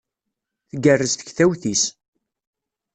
[0.71, 1.83] Tgerrez tektawt-is.